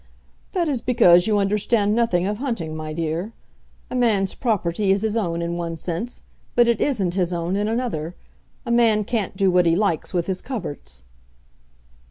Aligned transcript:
"That 0.53 0.67
is 0.67 0.81
because 0.81 1.27
you 1.27 1.37
understand 1.37 1.93
nothing 1.93 2.25
of 2.25 2.37
hunting, 2.37 2.75
my 2.75 2.91
dear. 2.91 3.33
A 3.91 3.95
man's 3.95 4.33
property 4.33 4.91
is 4.91 5.03
his 5.03 5.15
own 5.15 5.43
in 5.43 5.57
one 5.57 5.77
sense, 5.77 6.23
but 6.55 6.67
isn't 6.67 7.13
his 7.13 7.31
own 7.31 7.55
in 7.55 7.67
another. 7.67 8.15
A 8.65 8.71
man 8.71 9.03
can't 9.03 9.37
do 9.37 9.51
what 9.51 9.67
he 9.67 9.75
likes 9.75 10.11
with 10.11 10.25
his 10.25 10.41
coverts." 10.41 11.03